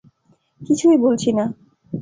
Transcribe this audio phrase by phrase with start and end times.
[0.61, 1.45] কিছুই বলছি না।